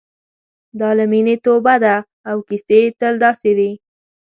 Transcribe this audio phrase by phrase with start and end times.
[0.79, 1.95] دا له مینې توبه ده
[2.29, 3.71] او کیسې تل داسې دي.